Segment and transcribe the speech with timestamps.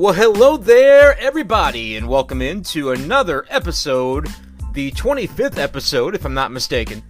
[0.00, 4.30] Well, hello there, everybody, and welcome into another episode,
[4.72, 7.02] the 25th episode, if I'm not mistaken,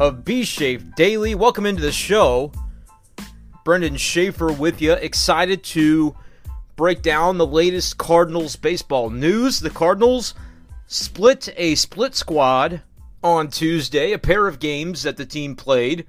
[0.00, 1.34] of B Shape Daily.
[1.34, 2.50] Welcome into the show.
[3.62, 6.16] Brendan Schaefer with you, excited to
[6.76, 9.60] break down the latest Cardinals baseball news.
[9.60, 10.32] The Cardinals
[10.86, 12.80] split a split squad
[13.22, 16.06] on Tuesday, a pair of games that the team played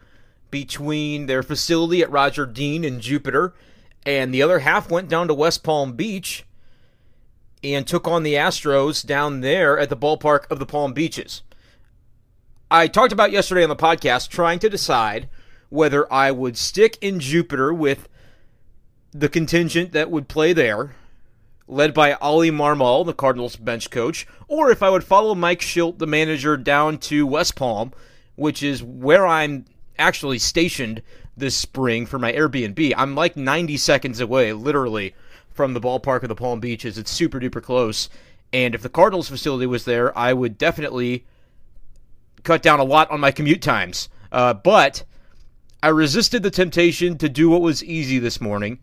[0.49, 3.53] between their facility at Roger Dean and Jupiter
[4.05, 6.45] and the other half went down to West Palm Beach
[7.63, 11.43] and took on the Astros down there at the ballpark of the Palm Beaches.
[12.69, 15.29] I talked about yesterday on the podcast trying to decide
[15.69, 18.07] whether I would stick in Jupiter with
[19.11, 20.95] the contingent that would play there,
[21.67, 25.99] led by Oli Marmol, the Cardinals bench coach, or if I would follow Mike Shildt,
[25.99, 27.93] the manager, down to West Palm,
[28.35, 29.65] which is where I'm
[29.97, 31.01] actually stationed
[31.41, 32.93] this spring for my Airbnb.
[32.95, 35.13] I'm like 90 seconds away, literally,
[35.51, 36.97] from the ballpark of the Palm Beaches.
[36.97, 38.07] It's super duper close.
[38.53, 41.25] And if the Cardinals facility was there, I would definitely
[42.43, 44.07] cut down a lot on my commute times.
[44.31, 45.03] Uh, but
[45.83, 48.79] I resisted the temptation to do what was easy this morning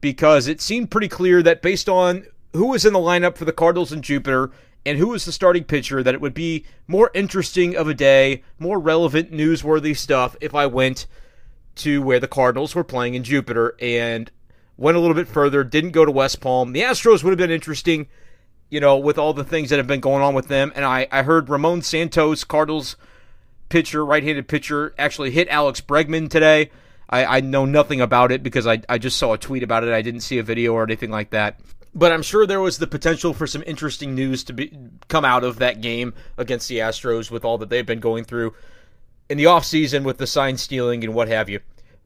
[0.00, 3.52] because it seemed pretty clear that based on who was in the lineup for the
[3.52, 4.50] Cardinals and Jupiter
[4.86, 8.42] and who was the starting pitcher, that it would be more interesting of a day,
[8.58, 11.06] more relevant, newsworthy stuff if I went
[11.76, 14.30] to where the Cardinals were playing in Jupiter and
[14.76, 16.72] went a little bit further, didn't go to West Palm.
[16.72, 18.08] The Astros would have been interesting,
[18.70, 20.72] you know, with all the things that have been going on with them.
[20.74, 22.96] And I, I heard Ramon Santos, Cardinals
[23.68, 26.70] pitcher, right handed pitcher, actually hit Alex Bregman today.
[27.08, 29.92] I, I know nothing about it because I, I just saw a tweet about it.
[29.92, 31.60] I didn't see a video or anything like that.
[31.94, 35.44] But I'm sure there was the potential for some interesting news to be come out
[35.44, 38.54] of that game against the Astros with all that they've been going through
[39.28, 41.60] in the offseason with the sign stealing and what have you.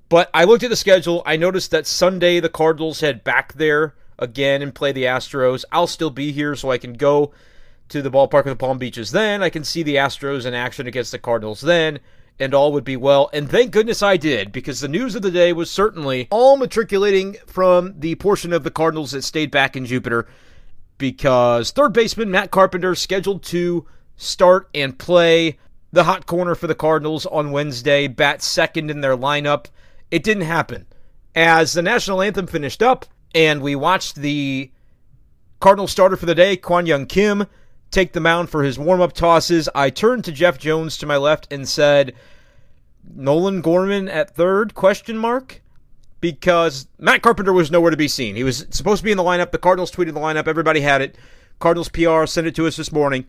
[0.09, 1.23] But I looked at the schedule.
[1.27, 5.65] I noticed that Sunday the Cardinals head back there again and play the Astros.
[5.71, 7.33] I'll still be here so I can go
[7.89, 9.43] to the ballpark of the Palm Beaches then.
[9.43, 12.01] I can see the Astros in action against the Cardinals then,
[12.39, 13.31] and all would be well.
[13.33, 17.37] And thank goodness I did, because the news of the day was certainly all matriculating
[17.47, 20.27] from the portion of the Cardinals that stayed back in Jupiter,
[20.99, 23.87] because third baseman Matt Carpenter scheduled to
[24.17, 25.59] start and play
[25.93, 29.67] the hot corner for the Cardinals on Wednesday, bat second in their lineup.
[30.11, 30.87] It didn't happen.
[31.35, 34.71] As the national anthem finished up and we watched the
[35.61, 37.47] Cardinal starter for the day, Kwang Hyun Kim,
[37.91, 41.53] take the mound for his warm-up tosses, I turned to Jeff Jones to my left
[41.53, 42.15] and said,
[43.15, 45.63] "Nolan Gorman at third?" question mark
[46.21, 48.37] because Matt Carpenter was nowhere to be seen.
[48.37, 49.51] He was supposed to be in the lineup.
[49.53, 50.49] The Cardinals tweeted the lineup.
[50.49, 51.17] Everybody had it.
[51.61, 53.27] Cardinals PR sent it to us this morning.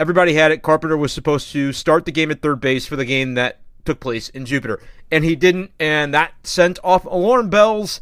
[0.00, 0.62] Everybody had it.
[0.62, 3.98] Carpenter was supposed to start the game at third base for the game that took
[3.98, 4.80] place in Jupiter.
[5.10, 8.00] And he didn't, and that sent off alarm bells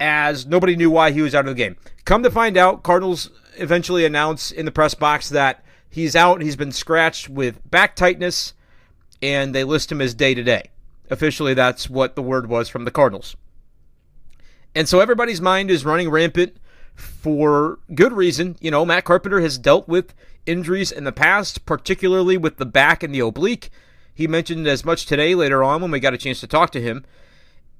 [0.00, 1.76] as nobody knew why he was out of the game.
[2.04, 6.40] Come to find out, Cardinals eventually announce in the press box that he's out.
[6.40, 8.54] He's been scratched with back tightness,
[9.20, 10.70] and they list him as day to day.
[11.10, 13.36] Officially, that's what the word was from the Cardinals.
[14.74, 16.56] And so everybody's mind is running rampant
[16.94, 18.56] for good reason.
[18.60, 20.14] You know, Matt Carpenter has dealt with
[20.48, 23.70] injuries in the past, particularly with the back and the oblique.
[24.14, 26.80] He mentioned as much today later on when we got a chance to talk to
[26.80, 27.04] him.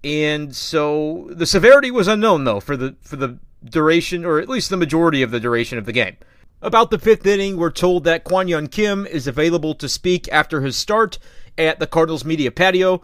[0.05, 4.71] And so the severity was unknown though for the for the duration or at least
[4.71, 6.17] the majority of the duration of the game.
[6.61, 10.61] About the fifth inning, we're told that Kwang Hyun Kim is available to speak after
[10.61, 11.19] his start
[11.57, 13.01] at the Cardinals media patio,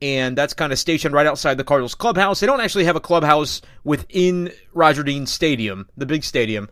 [0.00, 2.40] and that's kind of stationed right outside the Cardinals clubhouse.
[2.40, 6.68] They don't actually have a clubhouse within Roger Dean Stadium, the big stadium.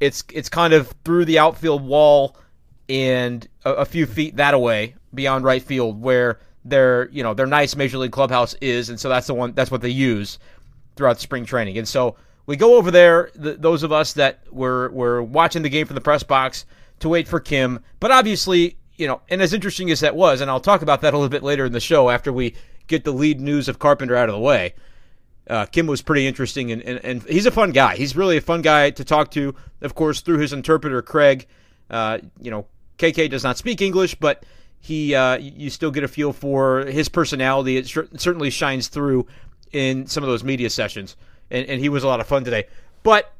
[0.00, 2.36] It's it's kind of through the outfield wall
[2.88, 7.46] and a, a few feet that away beyond right field where their you know their
[7.46, 10.38] nice major league clubhouse is, and so that's the one that's what they use
[10.96, 11.78] throughout spring training.
[11.78, 15.68] And so we go over there, the, those of us that were were watching the
[15.68, 16.64] game from the press box
[17.00, 17.80] to wait for Kim.
[18.00, 21.14] But obviously, you know, and as interesting as that was, and I'll talk about that
[21.14, 22.54] a little bit later in the show after we
[22.86, 24.74] get the lead news of Carpenter out of the way.
[25.48, 27.96] Uh, Kim was pretty interesting, and, and, and he's a fun guy.
[27.96, 31.46] He's really a fun guy to talk to, of course, through his interpreter, Craig.
[31.88, 32.66] Uh, you know,
[32.98, 34.44] KK does not speak English, but
[34.80, 37.76] he uh, you still get a feel for his personality.
[37.76, 39.26] It certainly shines through
[39.72, 41.16] in some of those media sessions,
[41.50, 42.66] and, and he was a lot of fun today.
[43.02, 43.32] But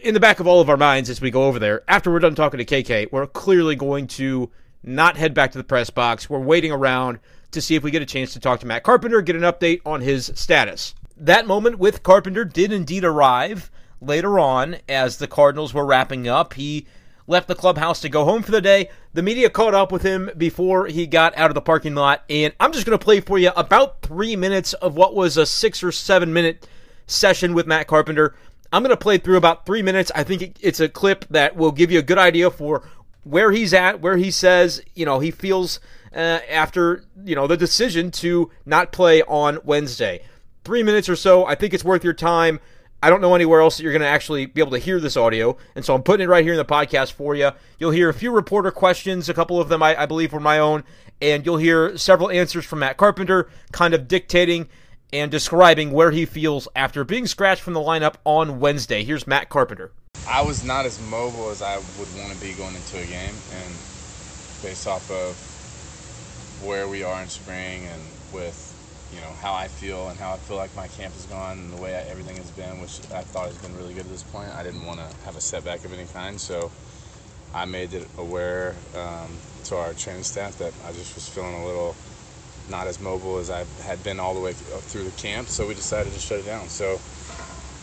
[0.00, 2.18] in the back of all of our minds as we go over there, after we're
[2.18, 4.50] done talking to KK, we're clearly going to
[4.82, 6.28] not head back to the press box.
[6.28, 7.18] We're waiting around
[7.52, 9.80] to see if we get a chance to talk to Matt Carpenter, get an update
[9.86, 10.94] on his status.
[11.18, 13.70] That moment with Carpenter did indeed arrive
[14.02, 16.52] later on as the Cardinals were wrapping up.
[16.54, 16.86] He
[17.26, 18.90] left the clubhouse to go home for the day.
[19.14, 22.52] The media caught up with him before he got out of the parking lot, and
[22.60, 25.82] I'm just going to play for you about three minutes of what was a six
[25.82, 26.68] or seven minute
[27.06, 28.34] session with Matt Carpenter.
[28.70, 30.12] I'm going to play through about three minutes.
[30.14, 32.86] I think it's a clip that will give you a good idea for
[33.24, 35.80] where he's at, where he says, you know, he feels
[36.14, 40.22] uh, after, you know, the decision to not play on Wednesday.
[40.66, 41.46] Three minutes or so.
[41.46, 42.58] I think it's worth your time.
[43.00, 45.16] I don't know anywhere else that you're going to actually be able to hear this
[45.16, 47.52] audio, and so I'm putting it right here in the podcast for you.
[47.78, 50.58] You'll hear a few reporter questions, a couple of them I, I believe were my
[50.58, 50.82] own,
[51.22, 54.68] and you'll hear several answers from Matt Carpenter, kind of dictating
[55.12, 59.04] and describing where he feels after being scratched from the lineup on Wednesday.
[59.04, 59.92] Here's Matt Carpenter.
[60.28, 63.34] I was not as mobile as I would want to be going into a game,
[63.52, 63.70] and
[64.64, 68.02] based off of where we are in spring and
[68.32, 68.72] with
[69.12, 71.72] you know how I feel and how I feel like my camp has gone and
[71.72, 74.22] the way I, everything has been, which I thought has been really good at this
[74.24, 74.50] point.
[74.50, 76.70] I didn't want to have a setback of any kind, so
[77.54, 79.30] I made it aware um,
[79.64, 81.94] to our training staff that I just was feeling a little
[82.68, 85.48] not as mobile as I had been all the way through the camp.
[85.48, 86.68] So we decided to shut it down.
[86.68, 87.00] So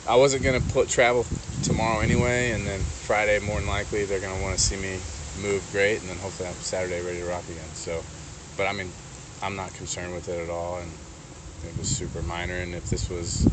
[0.08, 1.25] I wasn't to put travel
[1.64, 5.00] tomorrow anyway, and then Friday more than likely they're to want to see me
[5.42, 7.70] move great, and then hopefully I'm Saturday ready to rock again.
[7.74, 8.04] So,
[8.58, 8.92] but I mean,
[9.42, 10.92] I'm not concerned with it at all, and
[11.65, 12.56] it was super minor.
[12.56, 13.48] And if this was,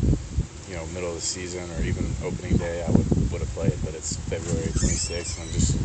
[0.67, 3.79] you know, middle of the season or even opening day, I would would have played.
[3.83, 5.77] But it's February 26th, and I'm just,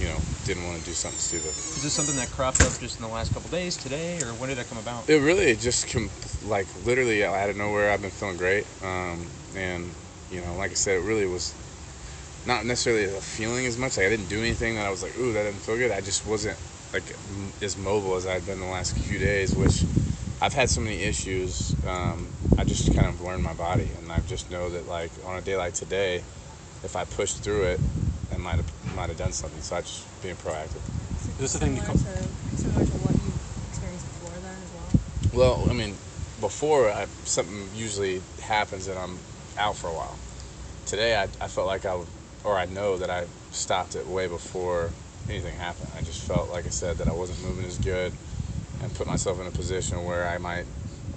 [0.00, 1.48] you know, didn't want to do something stupid.
[1.76, 4.48] Is this something that cropped up just in the last couple days, today, or when
[4.48, 5.08] did that come about?
[5.08, 6.10] It really just com-
[6.44, 7.90] like literally out of nowhere.
[7.90, 9.90] I've been feeling great, um, and
[10.30, 11.54] you know, like I said, it really was
[12.46, 13.96] not necessarily a feeling as much.
[13.96, 15.90] Like I didn't do anything that I was like, ooh, that didn't feel good.
[15.90, 16.58] I just wasn't
[16.92, 19.84] like m- as mobile as I'd been the last few days, which
[20.40, 21.74] I've had so many issues.
[21.86, 22.26] Um,
[22.58, 25.40] I just kind of learned my body, and I just know that like on a
[25.40, 26.16] day like today,
[26.84, 27.80] if I pushed through it,
[28.32, 29.60] I might have might have done something.
[29.62, 30.76] So I just being proactive.
[30.76, 31.96] Is this the thing you come?
[31.96, 33.32] Similar to what you
[33.70, 35.60] experienced before then as well.
[35.62, 35.94] Well, I mean,
[36.40, 39.18] before I, something usually happens and I'm
[39.56, 40.18] out for a while.
[40.84, 41.98] Today I, I felt like I
[42.44, 44.90] or I know that I stopped it way before
[45.28, 45.88] anything happened.
[45.96, 48.12] I just felt like I said that I wasn't moving as good
[48.82, 50.66] and put myself in a position where I might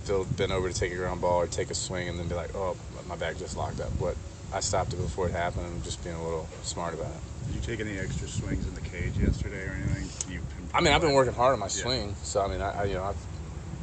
[0.03, 2.35] feel bent over to take a ground ball or take a swing and then be
[2.35, 2.75] like, oh,
[3.07, 3.91] my back just locked up.
[3.99, 4.15] But
[4.53, 7.47] I stopped it before it happened and just being a little smart about it.
[7.47, 10.33] Did you take any extra swings in the cage yesterday or anything?
[10.33, 10.41] You
[10.73, 12.23] I mean, I've been working hard on my swing, yeah.
[12.23, 13.17] so I mean, I, I, you know I've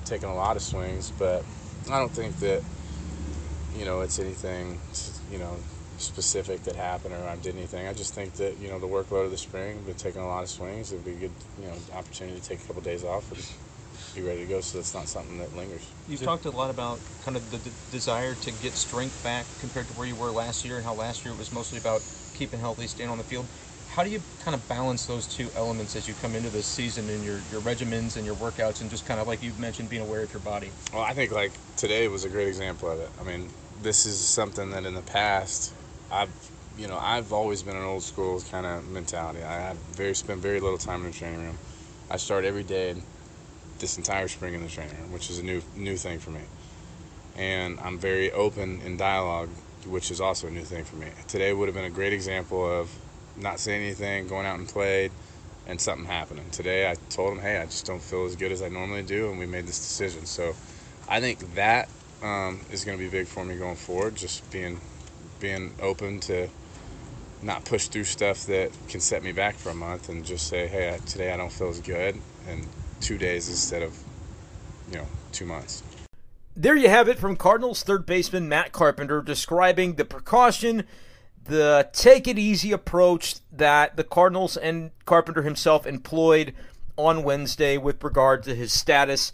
[0.05, 1.45] taken a lot of swings, but
[1.91, 2.63] I don't think that
[3.77, 4.81] you know it's anything
[5.31, 5.57] you know
[5.99, 7.87] specific that happened or I did anything.
[7.89, 10.43] I just think that you know the workload of the spring, been taking a lot
[10.43, 10.93] of swings.
[10.93, 13.29] It'd be a good you know opportunity to take a couple of days off
[14.17, 14.61] be ready to go.
[14.61, 15.87] So that's not something that lingers.
[16.09, 19.89] You've talked a lot about kind of the d- desire to get strength back compared
[19.89, 22.03] to where you were last year, and how last year it was mostly about
[22.35, 23.47] keeping healthy, staying on the field.
[23.89, 27.09] How do you kind of balance those two elements as you come into this season
[27.09, 30.03] and your, your regimens and your workouts, and just kind of like you've mentioned, being
[30.03, 30.71] aware of your body?
[30.93, 33.11] Well, I think like today was a great example of it.
[33.21, 33.49] I mean,
[33.83, 35.73] this is something that in the past
[36.11, 36.31] I've
[36.79, 39.43] you know I've always been an old school kind of mentality.
[39.43, 41.59] I have very spent very little time in the training room.
[42.11, 42.97] I start every day
[43.79, 46.43] this entire spring in the training room, which is a new new thing for me.
[47.37, 49.51] And I'm very open in dialogue,
[49.87, 51.09] which is also a new thing for me.
[51.29, 52.91] Today would have been a great example of
[53.37, 55.13] not saying anything, going out and played,
[55.67, 56.49] and something happening.
[56.51, 59.31] Today I told him, hey, I just don't feel as good as I normally do,
[59.31, 60.25] and we made this decision.
[60.25, 60.55] So
[61.09, 61.89] I think that
[62.23, 64.17] um, is going to be big for me going forward.
[64.17, 64.81] Just being
[65.39, 66.49] being open to
[67.43, 70.67] not push through stuff that can set me back for a month, and just say,
[70.67, 72.17] hey, today I don't feel as good,
[72.49, 72.67] and
[73.01, 73.99] two days instead of
[74.91, 75.83] you know two months.
[76.55, 80.85] There you have it from Cardinals third baseman Matt Carpenter describing the precaution,
[81.45, 86.55] the take it easy approach that the Cardinals and Carpenter himself employed
[86.97, 89.33] on Wednesday with regard to his status.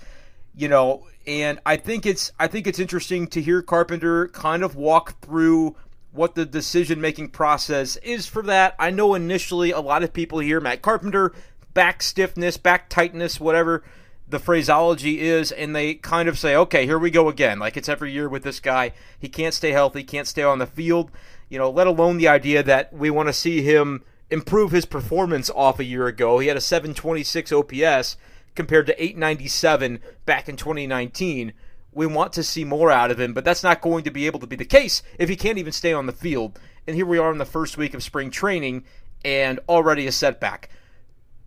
[0.54, 4.74] You know, and I think it's I think it's interesting to hear Carpenter kind of
[4.74, 5.76] walk through
[6.10, 8.74] what the decision making process is for that.
[8.78, 11.32] I know initially a lot of people hear Matt Carpenter,
[11.74, 13.82] back stiffness, back tightness, whatever
[14.28, 17.58] the phraseology is, and they kind of say, okay, here we go again.
[17.58, 18.92] Like it's every year with this guy.
[19.18, 21.10] He can't stay healthy, can't stay on the field,
[21.48, 25.50] you know, let alone the idea that we want to see him improve his performance
[25.54, 26.38] off a year ago.
[26.38, 28.16] He had a 726 OPS
[28.54, 31.52] compared to 897 back in 2019.
[31.92, 34.40] We want to see more out of him, but that's not going to be able
[34.40, 36.58] to be the case if he can't even stay on the field.
[36.86, 38.84] And here we are in the first week of spring training
[39.22, 40.70] and already a setback.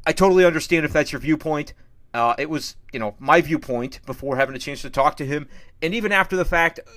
[0.05, 1.74] I totally understand if that's your viewpoint.
[2.13, 5.47] Uh, it was, you know, my viewpoint before having a chance to talk to him,
[5.81, 6.79] and even after the fact.
[6.85, 6.91] Uh,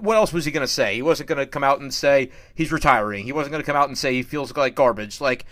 [0.00, 0.96] what else was he going to say?
[0.96, 3.24] He wasn't going to come out and say he's retiring.
[3.24, 5.22] He wasn't going to come out and say he feels like garbage.
[5.22, 5.46] Like,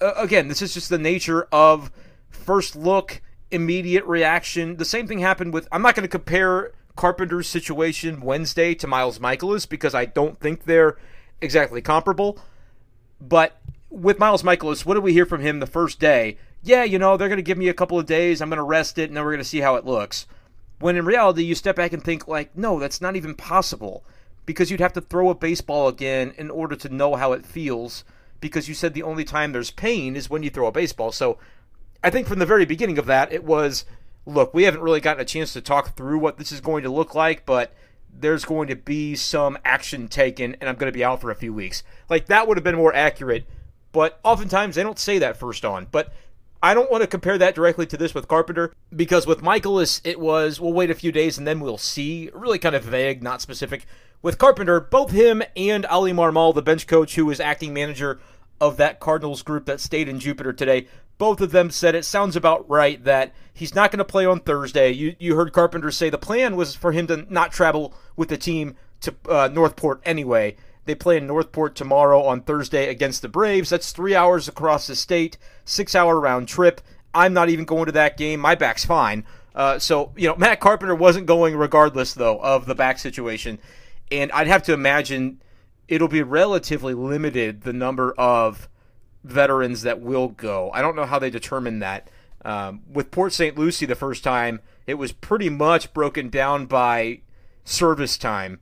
[0.00, 1.90] uh, again, this is just the nature of
[2.28, 4.76] first look, immediate reaction.
[4.76, 5.68] The same thing happened with.
[5.72, 10.64] I'm not going to compare Carpenter's situation Wednesday to Miles Mikolas because I don't think
[10.64, 10.96] they're
[11.40, 12.38] exactly comparable.
[13.20, 13.60] But
[13.90, 16.38] with Miles Mikolas, what did we hear from him the first day?
[16.62, 18.40] Yeah, you know, they're going to give me a couple of days.
[18.40, 20.26] I'm going to rest it, and then we're going to see how it looks.
[20.78, 24.04] When in reality, you step back and think, like, no, that's not even possible
[24.46, 28.04] because you'd have to throw a baseball again in order to know how it feels
[28.40, 31.12] because you said the only time there's pain is when you throw a baseball.
[31.12, 31.38] So
[32.02, 33.84] I think from the very beginning of that, it was
[34.26, 36.90] look, we haven't really gotten a chance to talk through what this is going to
[36.90, 37.74] look like, but
[38.12, 41.36] there's going to be some action taken and I'm going to be out for a
[41.36, 41.82] few weeks.
[42.08, 43.46] Like that would have been more accurate,
[43.92, 45.86] but oftentimes they don't say that first on.
[45.90, 46.12] But
[46.62, 50.20] I don't want to compare that directly to this with Carpenter because with Mikolas, it
[50.20, 52.30] was we'll wait a few days and then we'll see.
[52.34, 53.86] Really kind of vague, not specific.
[54.22, 58.20] With Carpenter, both him and Oli Marmol, the bench coach who was acting manager
[58.60, 62.36] of that Cardinals group that stayed in Jupiter today, both of them said it sounds
[62.36, 64.90] about right that he's not going to play on Thursday.
[64.90, 68.36] You you heard Carpenter say the plan was for him to not travel with the
[68.36, 70.56] team to uh, North Port anyway.
[70.84, 73.70] They play in North Port tomorrow on Thursday against the Braves.
[73.70, 76.80] That's three hours across the state, six hour round trip.
[77.14, 78.40] I'm not even going to that game.
[78.40, 79.24] My back's fine.
[79.54, 83.58] Uh, so, you know, Matt Carpenter wasn't going regardless, though, of the back situation.
[84.10, 85.42] And I'd have to imagine
[85.88, 88.68] it'll be relatively limited the number of
[89.24, 90.70] veterans that will go.
[90.72, 92.08] I don't know how they determine that.
[92.42, 93.58] Um, with Port St.
[93.58, 97.20] Lucie the first time, it was pretty much broken down by
[97.64, 98.60] service time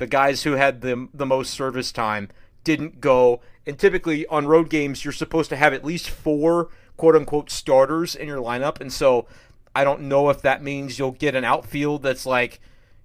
[0.00, 2.30] the guys who had the the most service time
[2.64, 3.40] didn't go.
[3.66, 8.16] And typically on road games, you're supposed to have at least four quote unquote starters
[8.16, 8.80] in your lineup.
[8.80, 9.26] And so
[9.76, 12.60] I don't know if that means you'll get an outfield that's like,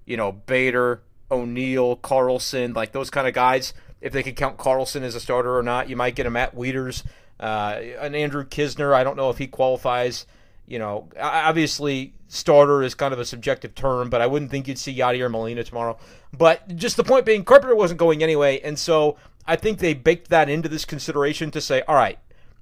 [0.05, 3.73] you know, Bader, O'Neill, Carlson, like those kind of guys.
[3.99, 6.55] If they could count Carlson as a starter or not, you might get a Matt
[6.55, 7.03] Wieters,
[7.39, 8.93] uh, an Andrew Knizner.
[8.93, 10.25] I don't know if he qualifies.
[10.65, 14.79] You know, obviously starter is kind of a subjective term, but I wouldn't think you'd
[14.79, 15.97] see Yadier Molina tomorrow.
[16.33, 19.17] But just the point being, Carpenter wasn't going anyway, and so
[19.47, 22.19] I think they baked that into this consideration to say, all right,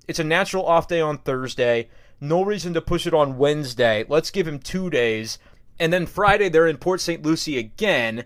[0.08, 1.90] it's a natural off day on Thursday.
[2.20, 4.06] No reason to push it on Wednesday.
[4.08, 5.40] Let's give him two days.
[5.80, 7.24] And then Friday, they're in Port St.
[7.24, 8.26] Lucie again.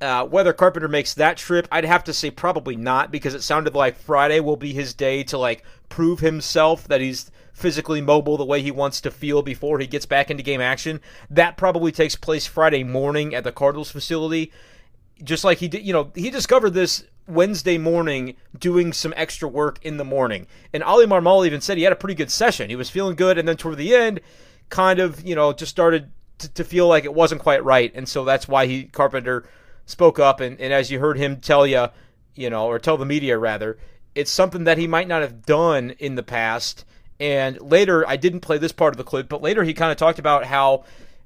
[0.00, 3.74] Uh, whether Carpenter makes that trip, I'd have to say probably not because it sounded
[3.74, 8.44] like Friday will be his day to like prove himself that he's physically mobile the
[8.44, 11.00] way he wants to feel before he gets back into game action.
[11.30, 14.52] That probably takes place Friday morning at the Cardinals facility.
[15.22, 19.78] Just like he did, you know, he discovered this Wednesday morning doing some extra work
[19.82, 20.46] in the morning.
[20.72, 22.70] And Oli Marmol even said he had a pretty good session.
[22.70, 24.20] He was feeling good, and then toward the end,
[24.70, 27.92] kind of, you know, just started to, to feel like it wasn't quite right.
[27.94, 29.44] And so that's why he, Carpenter,
[29.86, 30.40] spoke up.
[30.40, 31.88] And, and as you heard him tell you,
[32.34, 33.78] you know, or tell the media rather,
[34.14, 36.84] it's something that he might not have done in the past
[37.22, 39.96] and later, I didn't play this part of the clip, but later he kind of
[39.96, 40.82] talked about how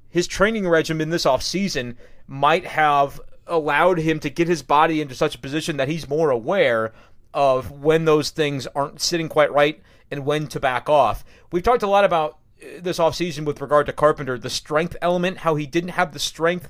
[0.07, 1.95] his training regimen this offseason
[2.27, 6.29] might have allowed him to get his body into such a position that he's more
[6.29, 6.93] aware
[7.33, 11.25] of when those things aren't sitting quite right and when to back off.
[11.51, 15.39] We've talked a lot about uh, this offseason with regard to Carpenter, the strength element,
[15.39, 16.69] how he didn't have the strength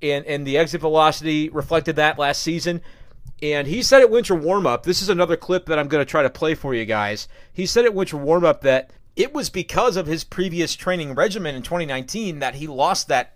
[0.00, 2.82] and, and the exit velocity reflected that last season.
[3.42, 6.10] And he said at winter warm up, this is another clip that I'm going to
[6.10, 7.26] try to play for you guys.
[7.52, 11.54] He said at winter warm up that it was because of his previous training regimen
[11.54, 13.34] in 2019 that he lost that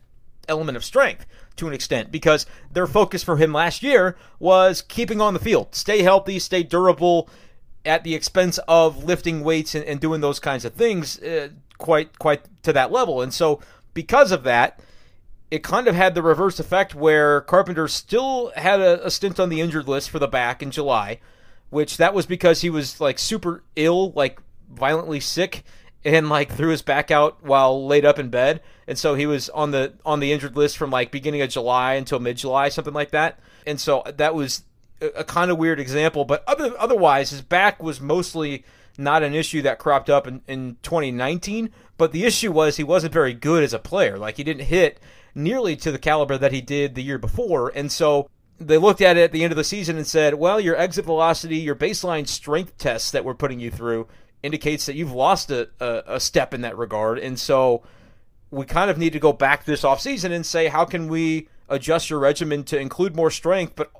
[0.48, 5.20] element of strength to an extent because their focus for him last year was keeping
[5.20, 7.28] on the field, stay healthy, stay durable
[7.84, 12.18] at the expense of lifting weights and, and doing those kinds of things uh, quite
[12.18, 13.20] quite to that level.
[13.22, 13.60] And so
[13.94, 14.80] because of that,
[15.54, 19.50] it kind of had the reverse effect where Carpenter still had a, a, stint on
[19.50, 21.20] the injured list for the back in July,
[21.70, 25.62] which that was because he was like super ill, like violently sick,
[26.04, 29.48] and like threw his back out while laid up in bed, and so he was
[29.50, 32.92] on the on the injured list from like beginning of July until mid July, something
[32.92, 33.38] like that.
[33.64, 34.64] And so that was
[35.00, 38.64] a, a kind of weird example, but other otherwise his back was mostly
[38.98, 43.12] not an issue that cropped up in, in 2019, but the issue was he wasn't
[43.12, 44.18] very good as a player.
[44.18, 45.00] Like he didn't hit
[45.34, 47.72] nearly to the caliber that he did the year before.
[47.74, 50.60] And so they looked at it at the end of the season and said, well,
[50.60, 54.06] your exit velocity, your baseline strength tests that we're putting you through
[54.42, 57.18] indicates that you've lost a, a, a step in that regard.
[57.18, 57.82] And so
[58.50, 62.10] we kind of need to go back this offseason and say, how can we adjust
[62.10, 63.74] your regimen to include more strength?
[63.74, 63.90] But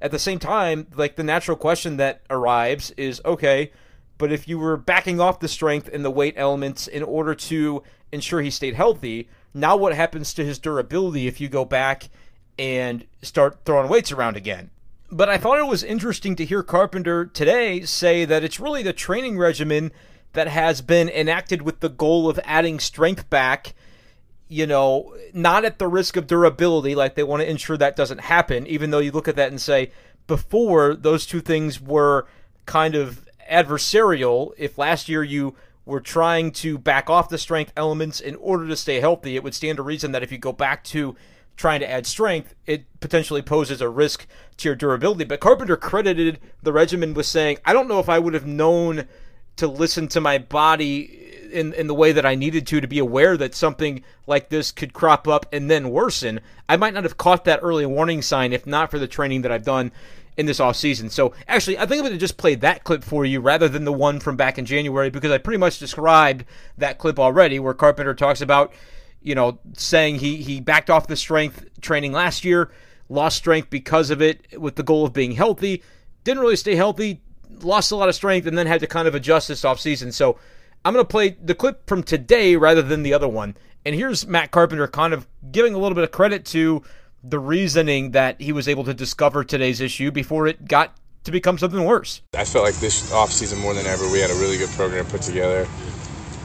[0.00, 3.72] at the same time, like the natural question that arrives is, okay,
[4.22, 7.82] but if you were backing off the strength and the weight elements in order to
[8.12, 12.08] ensure he stayed healthy, now, what happens to his durability if you go back
[12.56, 14.70] and start throwing weights around again?
[15.10, 18.92] But I thought it was interesting to hear Carpenter today say that it's really the
[18.92, 19.90] training regimen
[20.34, 23.74] that has been enacted with the goal of adding strength back.
[24.52, 28.20] you know, not at the risk of durability, like they want to ensure that doesn't
[28.20, 29.90] happen, even though you look at that and say,
[30.26, 32.26] before those two things were
[32.66, 34.52] kind of adversarial.
[34.56, 38.76] If last year you were trying to back off the strength elements in order to
[38.76, 41.16] stay healthy, it would stand to reason that if you go back to
[41.56, 45.24] trying to add strength, it potentially poses a risk to your durability.
[45.24, 49.06] But Carpenter credited the regimen with saying, I don't know if I would have known
[49.56, 51.22] to listen to my body
[51.52, 54.72] in, in the way that I needed to to be aware that something like this
[54.72, 56.40] could crop up and then worsen.
[56.68, 59.52] I might not have caught that early warning sign if not for the training that
[59.52, 59.92] I've done
[60.36, 61.10] in this offseason.
[61.10, 63.84] So actually, I think I'm going to just play that clip for you rather than
[63.84, 66.44] the one from back in January because I pretty much described
[66.78, 68.72] that clip already where Carpenter talks about,
[69.20, 72.70] you know, saying he, he backed off the strength training last year,
[73.08, 75.82] lost strength because of it with the goal of being healthy,
[76.24, 77.20] didn't really stay healthy,
[77.60, 80.12] lost a lot of strength, and then had to kind of adjust this offseason.
[80.12, 80.38] So
[80.84, 83.56] I'm going to play the clip from today rather than the other one.
[83.84, 86.82] And here's Matt Carpenter kind of giving a little bit of credit to
[87.24, 91.56] the reasoning that he was able to discover today's issue before it got to become
[91.56, 92.20] something worse.
[92.34, 95.22] I felt like this offseason more than ever, we had a really good program put
[95.22, 95.66] together,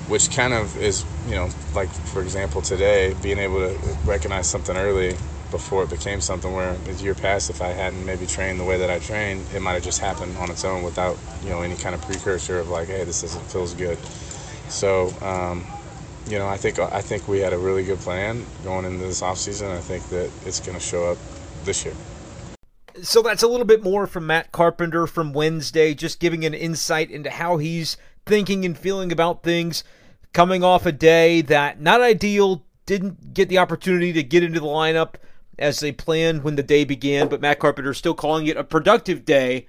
[0.07, 4.77] which kind of is, you know, like for example, today, being able to recognize something
[4.77, 5.15] early
[5.50, 8.77] before it became something where a year past, if I hadn't maybe trained the way
[8.77, 11.75] that I trained, it might have just happened on its own without, you know, any
[11.75, 13.98] kind of precursor of like, hey, this isn't, feels good.
[14.67, 15.65] So, um,
[16.29, 19.22] you know, I think I think we had a really good plan going into this
[19.22, 19.72] offseason.
[19.72, 21.17] I think that it's going to show up
[21.63, 21.93] this year.
[23.01, 27.12] So that's a little bit more from Matt Carpenter from Wednesday, just giving an insight
[27.12, 29.84] into how he's thinking and feeling about things
[30.34, 34.65] coming off a day that not ideal, didn't get the opportunity to get into the
[34.65, 35.15] lineup
[35.60, 39.25] as they planned when the day began, but Matt Carpenter still calling it a productive
[39.25, 39.67] day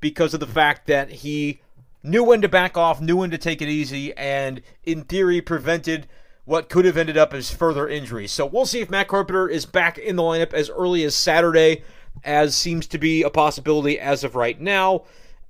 [0.00, 1.60] because of the fact that he
[2.08, 6.08] knew when to back off, knew when to take it easy, and in theory prevented
[6.44, 8.32] what could have ended up as further injuries.
[8.32, 11.82] So we'll see if Matt Carpenter is back in the lineup as early as Saturday,
[12.24, 15.04] as seems to be a possibility as of right now.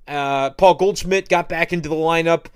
[0.07, 2.47] Uh, Paul Goldschmidt got back into the lineup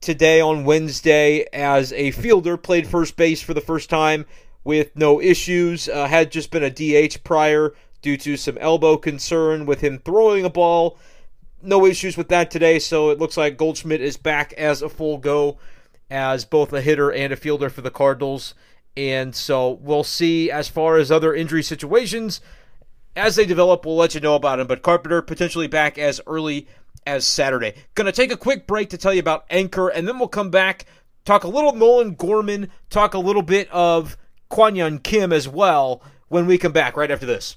[0.00, 4.26] today on Wednesday as a fielder, played first base for the first time
[4.64, 5.88] with no issues.
[5.88, 7.72] Uh, had just been a DH prior
[8.02, 10.98] due to some elbow concern with him throwing a ball
[11.62, 15.18] no issues with that today, so it looks like Goldschmidt is back as a full
[15.18, 15.58] go
[16.10, 18.54] as both a hitter and a fielder for the Cardinals.
[18.96, 22.40] And so we'll see as far as other injury situations
[23.16, 24.66] as they develop, we'll let you know about them.
[24.66, 26.66] But Carpenter potentially back as early
[27.06, 27.74] as Saturday.
[27.94, 30.86] Gonna take a quick break to tell you about Anchor, and then we'll come back,
[31.24, 34.16] talk a little Nolan Gorman, talk a little bit of
[34.48, 37.56] Kwang Kim as well when we come back right after this.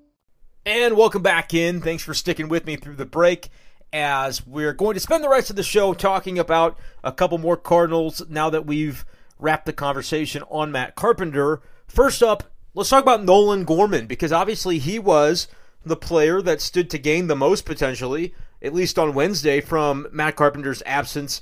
[0.63, 1.81] And welcome back in.
[1.81, 3.49] Thanks for sticking with me through the break
[3.91, 7.57] as we're going to spend the rest of the show talking about a couple more
[7.57, 9.03] Cardinals now that we've
[9.39, 11.63] wrapped the conversation on Matt Carpenter.
[11.87, 12.43] First up,
[12.75, 15.47] let's talk about Nolan Gorman because obviously he was
[15.83, 20.35] the player that stood to gain the most potentially, at least on Wednesday, from Matt
[20.35, 21.41] Carpenter's absence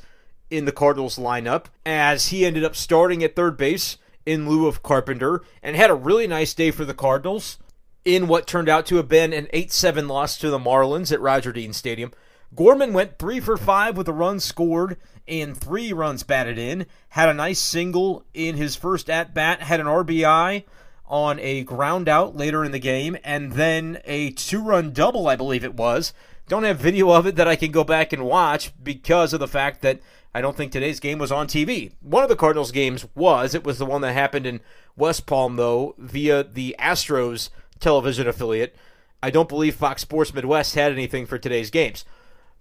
[0.50, 4.82] in the Cardinals lineup as he ended up starting at third base in lieu of
[4.82, 7.58] Carpenter and had a really nice day for the Cardinals
[8.16, 11.22] in what turned out to have been an 8 7 loss to the Marlins at
[11.22, 12.12] Roger Dean Stadium.
[12.56, 16.88] Gorman went 3 for 5 with a run scored and 3 runs batted in.
[17.10, 20.64] Had a nice single in his first at bat, had an RBI
[21.06, 25.36] on a ground out later in the game, and then a two run double, I
[25.36, 26.14] believe it was.
[26.48, 29.48] Don't have video of it that I can go back and watch because of the
[29.48, 30.00] fact that
[30.34, 31.92] I don't think today's game was on TV.
[32.02, 33.54] One of the Cardinals games was.
[33.54, 34.62] It was the one that happened in
[34.96, 38.76] West Palm, though, via the Astros television affiliate.
[39.22, 42.06] I don't believe Fox Sports Midwest had anything for today's games.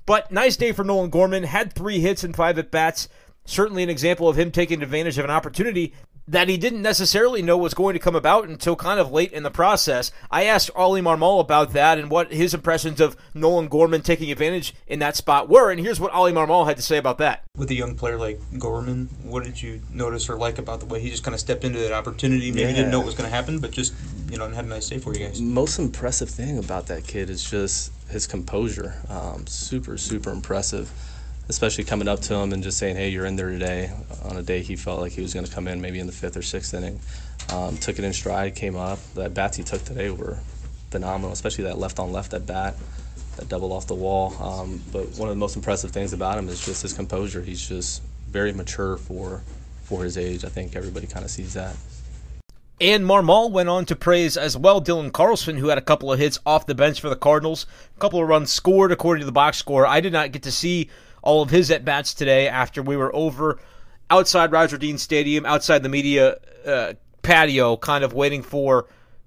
[0.06, 1.44] But nice day for Nolan Gorman.
[1.44, 3.08] Had three hits and five at bats.
[3.44, 5.94] Certainly an example of him taking advantage of an opportunity
[6.28, 9.42] that he didn't necessarily know was going to come about until kind of late in
[9.42, 10.12] the process.
[10.30, 14.74] I asked Oli Marmol about that and what his impressions of Nolan Gorman taking advantage
[14.86, 17.44] in that spot were, and here's what Oli Marmol had to say about that.
[17.56, 21.00] With a young player like Gorman, what did you notice or like about the way
[21.00, 22.50] he just kind of stepped into that opportunity?
[22.50, 22.76] Maybe yeah.
[22.76, 23.94] didn't know what was going to happen, but just
[24.30, 25.40] you know, had a nice day for you guys.
[25.40, 28.94] Most impressive thing about that kid is just his composure.
[29.08, 30.90] Um, super, super impressive.
[31.48, 33.90] Especially coming up to him and just saying, "Hey, you're in there today."
[34.24, 36.12] On a day he felt like he was going to come in, maybe in the
[36.12, 37.00] fifth or sixth inning,
[37.50, 38.98] um, took it in stride, came up.
[39.14, 40.38] The bats he took today were
[40.90, 42.74] phenomenal, especially that left on left at bat,
[43.36, 44.34] that double off the wall.
[44.40, 47.42] Um, but one of the most impressive things about him is just his composure.
[47.42, 49.42] He's just very mature for
[49.84, 50.44] for his age.
[50.44, 51.74] I think everybody kind of sees that.
[52.80, 56.18] And Marmol went on to praise as well Dylan Carlson, who had a couple of
[56.20, 59.32] hits off the bench for the Cardinals, a couple of runs scored according to the
[59.32, 59.84] box score.
[59.84, 60.88] I did not get to see
[61.28, 63.58] all of his at bats today after we were over
[64.08, 68.86] outside Roger Dean Stadium, outside the media uh, patio, kind of waiting for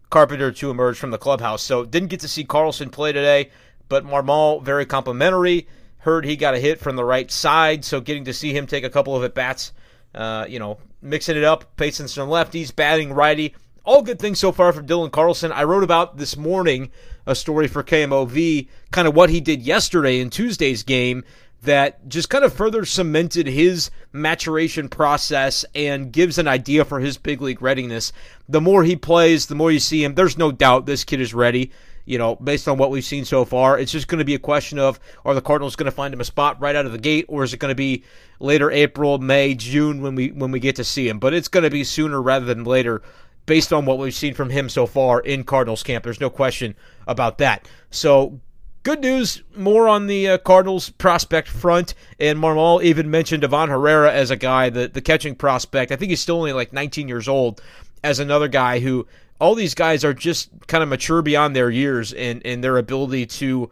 [0.10, 1.62] Carpenter to emerge from the clubhouse.
[1.62, 3.52] So didn't get to see Carlson play today,
[3.88, 5.68] but Marmol very complimentary.
[5.98, 8.84] Heard he got a hit from the right side, so getting to see him take
[8.84, 9.72] a couple of at bats,
[10.16, 13.54] uh, you know, mixing it up, facing some lefties, batting righty.
[13.84, 15.52] All good things so far from Dylan Carlson.
[15.52, 16.90] I wrote about this morning
[17.28, 21.24] a story for KMOV, kind of what he did yesterday in Tuesday's game
[21.64, 27.18] that just kind of further cemented his maturation process and gives an idea for his
[27.18, 28.12] big league readiness.
[28.50, 30.16] The more he plays, the more you see him.
[30.16, 31.72] There's no doubt this kid is ready.
[32.04, 34.40] You know, based on what we've seen so far, it's just going to be a
[34.40, 36.98] question of are the Cardinals going to find him a spot right out of the
[36.98, 38.04] gate, or is it going to be
[38.40, 41.20] later April, May, June when we when we get to see him?
[41.20, 43.04] But it's going to be sooner rather than later,
[43.46, 46.04] based on what we've seen from him so far in Cardinals camp.
[46.04, 46.76] There's no question
[47.08, 47.68] about that.
[47.92, 48.40] So
[48.84, 54.12] Good news, more on the uh, Cardinals prospect front, and Marmol even mentioned Ivan Herrera
[54.12, 55.92] as a guy, the, the catching prospect.
[55.92, 57.62] I think he's still only like 19 years old,
[58.04, 59.06] as another guy who
[59.40, 63.28] all these guys are just kind of mature beyond their years and, in their ability
[63.28, 63.70] to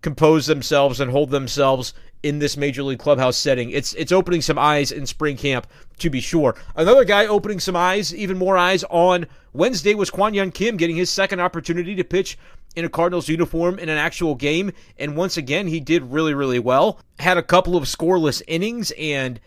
[0.00, 3.70] compose themselves and hold themselves in this major league clubhouse setting.
[3.70, 5.66] It's it's opening some eyes in spring camp
[5.98, 6.54] to be sure.
[6.76, 10.96] Another guy opening some eyes, even more eyes on Wednesday was Kwang Hyun Kim getting
[10.96, 12.38] his second opportunity to pitch
[12.74, 14.72] in a Cardinals uniform in an actual game.
[14.98, 16.98] And once again, he did really, really well.
[17.18, 18.92] Had a couple of scoreless innings.
[18.98, 19.40] And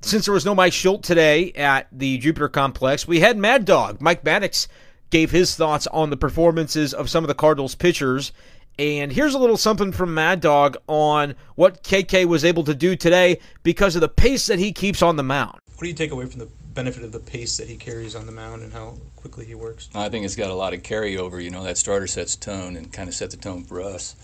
[0.00, 4.00] since there was no Mike Shildt today at the Jupiter Complex, we had Mad Dog.
[4.00, 4.68] Mike Maddux
[5.10, 8.32] gave his thoughts on the performances of some of the Cardinals pitchers.
[8.78, 12.94] And here's a little something from Mad Dog on what KK was able to do
[12.94, 15.58] today because of the pace that he keeps on the mound.
[15.74, 18.26] What do you take away from the benefit of the pace that he carries on
[18.26, 19.88] the mound and how quickly he works?
[19.94, 21.42] I think it's got a lot of carryover.
[21.42, 24.14] You know, that starter sets tone and kind of set the tone for us.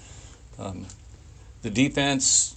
[0.59, 0.87] Um,
[1.62, 2.55] the defense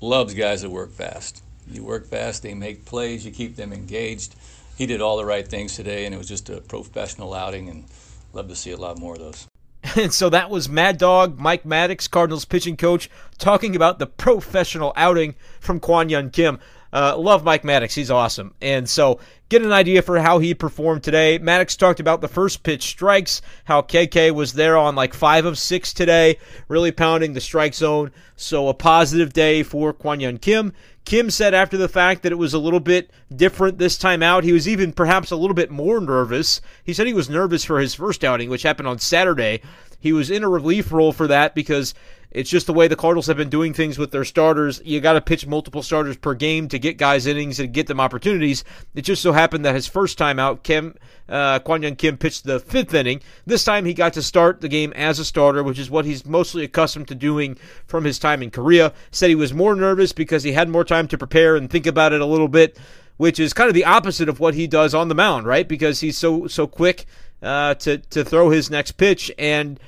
[0.00, 1.42] loves guys that work fast.
[1.70, 4.34] You work fast, they make plays, you keep them engaged.
[4.76, 7.84] He did all the right things today, and it was just a professional outing, and
[8.32, 9.46] love to see a lot more of those.
[9.96, 14.92] And so that was Mad Dog, Mike Maddux, Cardinals pitching coach, talking about the professional
[14.96, 16.58] outing from Kwang Hyun Kim.
[16.92, 17.94] Uh, love Mike Maddux.
[17.94, 18.54] He's awesome.
[18.60, 21.38] And so get an idea for how he performed today.
[21.38, 25.58] Maddux talked about the first pitch strikes, how KK was there on like five of
[25.58, 28.10] six today, really pounding the strike zone.
[28.36, 30.72] So a positive day for Kwang Hyun Kim.
[31.04, 34.44] Kim said after the fact that it was a little bit different this time out.
[34.44, 36.60] He was even perhaps a little bit more nervous.
[36.84, 39.62] He said he was nervous for his first outing, which happened on Saturday.
[39.98, 41.94] He was in a relief role for that because
[42.30, 44.82] it's just the way the Cardinals have been doing things with their starters.
[44.84, 48.00] You got to pitch multiple starters per game to get guys innings and get them
[48.00, 48.64] opportunities.
[48.94, 50.94] It just so happened that his first time out, Kim
[51.28, 53.22] uh, Kwang Hyun Kim pitched the fifth inning.
[53.46, 56.26] This time he got to start the game as a starter, which is what he's
[56.26, 57.56] mostly accustomed to doing
[57.86, 58.92] from his time in Korea.
[59.10, 62.12] Said he was more nervous because he had more time to prepare and think about
[62.12, 62.78] it a little bit,
[63.16, 65.66] which is kind of the opposite of what he does on the mound, right?
[65.66, 67.06] Because he's so so quick
[67.42, 69.78] uh, to to throw his next pitch and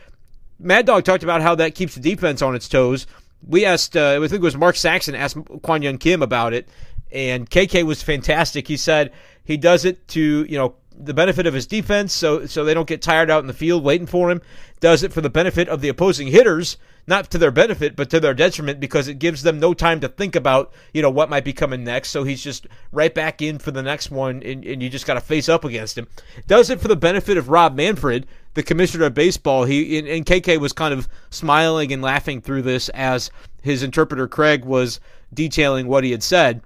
[0.60, 3.06] Mad Dog talked about how that keeps the defense on its toes.
[3.46, 6.68] We asked, uh, I think it was Mark Saxon asked Kwang Hyun Kim about it,
[7.10, 8.68] and KK was fantastic.
[8.68, 12.64] He said he does it to you know the benefit of his defense, so so
[12.64, 14.42] they don't get tired out in the field waiting for him.
[14.80, 18.20] Does it for the benefit of the opposing hitters, not to their benefit, but to
[18.20, 21.44] their detriment because it gives them no time to think about you know what might
[21.44, 22.10] be coming next.
[22.10, 25.14] So he's just right back in for the next one, and, and you just got
[25.14, 26.08] to face up against him.
[26.46, 29.64] Does it for the benefit of Rob Manfred, the commissioner of baseball.
[29.64, 33.30] He and, and KK was kind of smiling and laughing through this as
[33.62, 35.00] his interpreter Craig was
[35.32, 36.62] detailing what he had said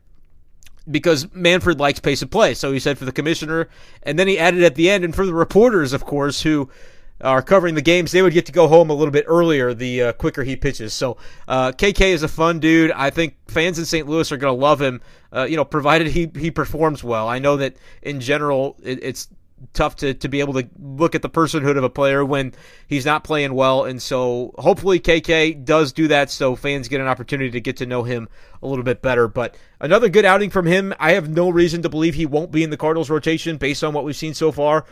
[0.90, 2.54] because Manfred likes pace of play.
[2.54, 3.68] So he said for the commissioner,
[4.02, 6.68] and then he added at the end, and for the reporters, of course, who
[7.20, 10.02] are covering the games, they would get to go home a little bit earlier the
[10.02, 10.92] uh, quicker he pitches.
[10.92, 11.16] So
[11.48, 12.90] uh, KK is a fun dude.
[12.90, 14.08] I think fans in St.
[14.08, 15.00] Louis are going to love him.
[15.32, 17.28] Uh, you know, provided he he performs well.
[17.28, 19.28] I know that in general it, it's
[19.72, 22.52] tough to, to be able to look at the personhood of a player when
[22.86, 23.84] he's not playing well.
[23.84, 27.86] And so hopefully KK does do that so fans get an opportunity to get to
[27.86, 28.28] know him
[28.62, 29.26] a little bit better.
[29.28, 30.92] But another good outing from him.
[30.98, 33.94] I have no reason to believe he won't be in the Cardinals rotation based on
[33.94, 34.84] what we've seen so far.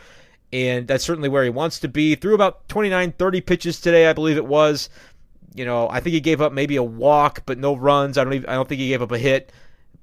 [0.53, 2.13] And that's certainly where he wants to be.
[2.13, 4.87] Threw about 29, 30 pitches today, I believe it was.
[5.55, 8.19] You know, I think he gave up maybe a walk, but no runs.
[8.19, 9.51] I don't even, I don't think he gave up a hit.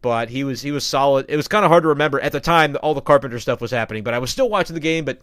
[0.02, 1.26] But he was he was solid.
[1.28, 2.76] It was kind of hard to remember at the time.
[2.82, 5.04] All the Carpenter stuff was happening, but I was still watching the game.
[5.04, 5.22] But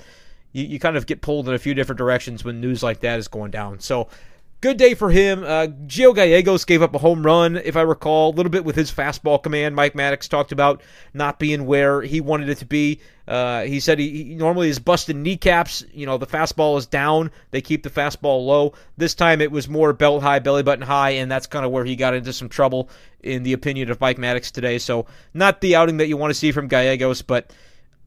[0.54, 3.20] you, you kind of get pulled in a few different directions when news like that
[3.20, 3.80] is going down.
[3.80, 4.08] So
[4.62, 5.44] good day for him.
[5.44, 8.76] Uh, Gio Gallegos gave up a home run, if I recall, a little bit with
[8.76, 9.76] his fastball command.
[9.76, 10.82] Mike Maddux talked about
[11.14, 13.00] not being where he wanted it to be.
[13.28, 15.84] Uh, he said he, he normally is busting kneecaps.
[15.92, 17.32] You know, the fastball is down.
[17.52, 18.74] They keep the fastball low.
[18.98, 21.86] This time it was more belt high, belly button high, and that's kind of where
[21.86, 22.90] he got into some trouble,
[23.22, 24.80] in the opinion of Mike Maddux today.
[24.80, 27.52] So, not the outing that you want to see from Gallegos, but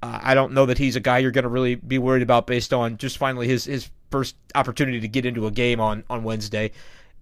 [0.03, 2.47] uh, I don't know that he's a guy you're going to really be worried about
[2.47, 6.25] based on just finally his his first opportunity to get into a game on on
[6.25, 6.73] Wednesday.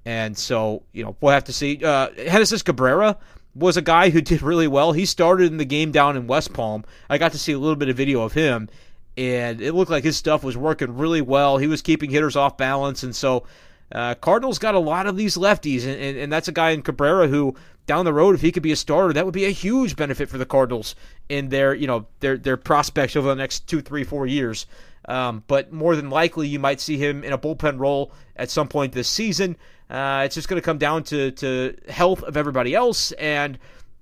[0.05, 1.85] And so, you know, we'll have to see.
[1.85, 3.19] Uh, Genesis Cabrera
[3.55, 4.93] was a guy who did really well.
[4.93, 6.85] He started in the game down in West Palm.
[7.11, 8.69] I got to see a little bit of video of him,
[9.17, 11.59] and it looked like his stuff was working really well.
[11.59, 13.45] He was keeping hitters off balance, and so
[13.93, 16.83] uh, Cardinals got a lot of these lefties, and, and, and, that's a guy in
[16.83, 17.55] Cabrera who
[17.87, 20.29] down the road, if he could be a starter, that would be a huge benefit
[20.29, 20.95] for the Cardinals
[21.29, 24.67] in their you know their their prospects over the next two, three, four years.
[25.09, 28.69] Um, but more than likely, you might see him in a bullpen role at some
[28.69, 29.57] point this season.
[29.89, 33.59] Uh, it's just going to come down to, to health of everybody else and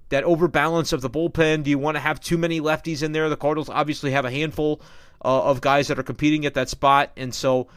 [0.09, 1.62] that overbalance of the bullpen.
[1.62, 3.29] Do you want to have too many lefties in there?
[3.29, 4.81] The Cardinals obviously have a handful
[5.25, 7.69] uh, of guys that are competing at that spot, and so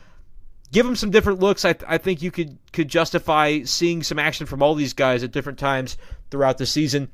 [0.72, 1.65] give them some different looks.
[1.65, 5.32] I, I think you could could justify seeing some action from all these guys at
[5.32, 5.98] different times
[6.32, 7.10] throughout the season.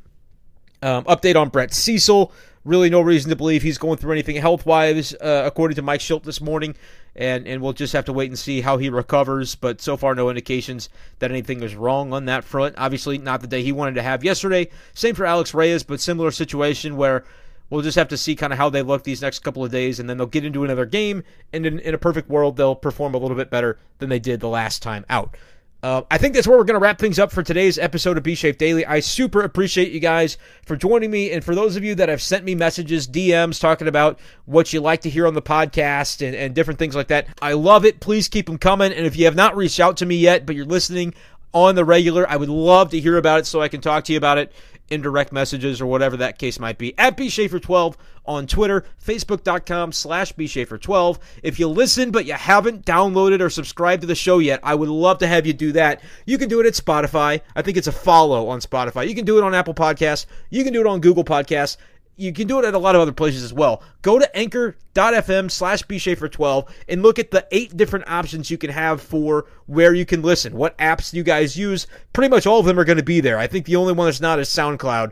[0.81, 2.31] Um, update on Brett Cecil.
[2.65, 5.99] Really, no reason to believe he's going through anything health wise, uh, according to Mike
[5.99, 6.75] Shildt this morning.
[7.15, 9.53] And, and we'll just have to wait and see how he recovers.
[9.53, 12.73] But so far, no indications that anything is wrong on that front.
[12.77, 14.67] Obviously, not the day he wanted to have yesterday.
[14.95, 17.23] Same for Alex Reyes, but similar situation where
[17.69, 19.99] we'll just have to see kind of how they look these next couple of days,
[19.99, 21.23] and then they'll get into another game.
[21.53, 24.39] And in, in a perfect world, they'll perform a little bit better than they did
[24.39, 25.37] the last time out.
[25.85, 28.23] Uh, I think that's where we're going to wrap things up for today's episode of
[28.23, 28.87] B Shape Daily.
[28.87, 31.31] I super appreciate you guys for joining me.
[31.31, 34.81] And for those of you that have sent me messages, DMs, talking about what you
[34.81, 37.99] like to hear on the podcast and, and different things like that, I love it.
[37.99, 38.91] Please keep them coming.
[38.93, 41.13] And if you have not reached out to me yet, but you're listening
[41.53, 44.11] on the regular, I would love to hear about it so I can talk to
[44.11, 44.51] you about it
[44.89, 46.97] in direct messages or whatever that case might be.
[46.97, 47.95] At bschaefer12
[48.25, 51.19] on Twitter, facebook.com slash bschaefer12.
[51.43, 54.89] If you listen but you haven't downloaded or subscribed to the show yet, I would
[54.89, 56.01] love to have you do that.
[56.25, 57.41] You can do it at Spotify.
[57.55, 59.07] I think it's a follow on Spotify.
[59.07, 60.25] You can do it on Apple Podcasts.
[60.49, 61.77] You can do it on Google Podcasts
[62.17, 63.83] you can do it at a lot of other places as well.
[64.01, 69.01] Go to anchor.fm slash bschaefer12 and look at the eight different options you can have
[69.01, 70.55] for where you can listen.
[70.55, 71.87] What apps do you guys use?
[72.13, 73.37] Pretty much all of them are going to be there.
[73.37, 75.11] I think the only one that's not is SoundCloud.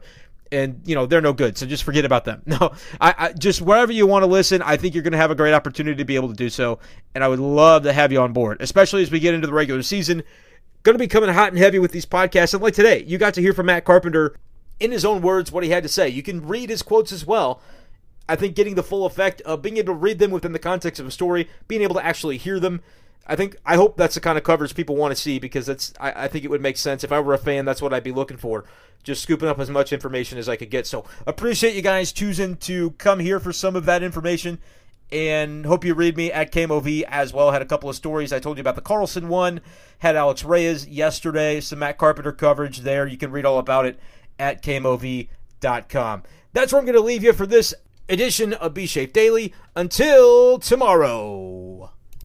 [0.52, 2.44] And you know they're no good, so just forget about them.
[2.46, 5.32] No, I, I just wherever you want to listen, I think you're going to have
[5.32, 6.78] a great opportunity to be able to do so,
[7.16, 9.54] and I would love to have you on board, especially as we get into the
[9.54, 10.22] regular season.
[10.84, 13.34] Going to be coming hot and heavy with these podcasts, and like today, you got
[13.34, 14.36] to hear from Matt Carpenter
[14.84, 16.10] in his own words what he had to say.
[16.10, 17.62] You can read his quotes as well.
[18.28, 21.00] I think getting the full effect of being able to read them within the context
[21.00, 22.82] of a story, being able to actually hear them.
[23.26, 25.93] I think I hope that's the kind of coverage people want to see because that's
[26.02, 27.63] I, I think it would make sense if I were a fan.
[27.63, 28.65] That's what I'd be looking for,
[29.04, 30.86] just scooping up as much information as I could get.
[30.86, 34.60] So appreciate you guys choosing to come here for some of that information,
[35.10, 37.52] and hope you read me at KMOV as well.
[37.52, 39.62] Had a couple of stories I told you about the Carlson one,
[40.00, 43.08] had Alex Reyes yesterday, some Matt Carpenter coverage there.
[43.08, 43.98] You can read all about it
[44.43, 46.23] at KMOV.com.
[46.51, 47.73] That's where I'm going to leave you for this
[48.10, 49.53] edition of B Shape Daily.
[49.75, 51.62] Until tomorrow.